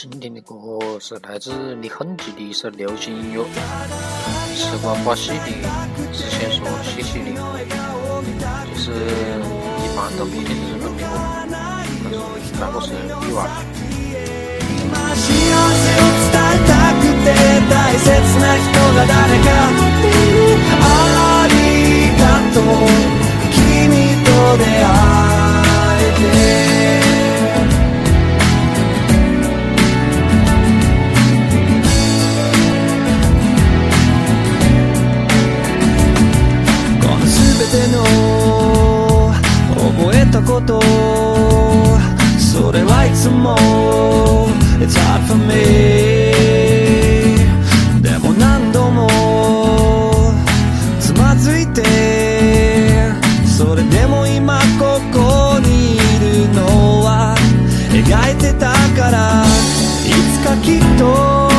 [0.00, 0.56] 今天的歌
[0.98, 3.44] 是来自李亨吉的一首流行音乐，
[4.54, 5.44] 时光巴西的，
[6.10, 11.08] 之前说谢谢你，就是一般都不听日本的歌，
[11.52, 12.94] 但是那个是
[13.28, 13.44] 意外。
[40.70, 40.80] と
[42.38, 43.56] それはいつも
[44.78, 45.54] It's hard for me.
[48.00, 49.08] でも何度も
[51.00, 51.82] つまずいて。
[53.46, 57.34] それでも今ここにいるのは。
[57.90, 59.44] 描いてたから。
[60.06, 61.49] いつかきっと。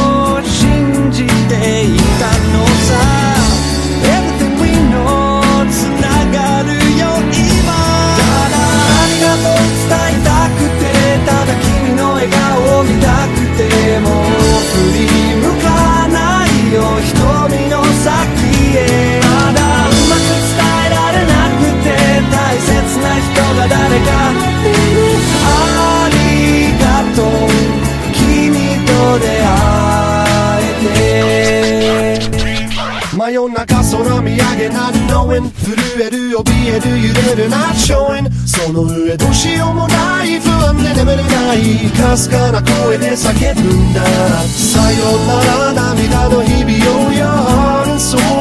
[33.32, 44.02] 夜中空見上げなる knowing 震える怯える揺れる not showing その上どうしようもない不安で眠れないかすかな声で叫ぶんだ。
[44.48, 48.41] さよなら涙の日々を Your heart and